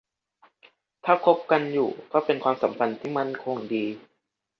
[1.05, 3.85] ถ้าคบกันอยู่ก็เป็นความสัมพันธ์มั่นคงดี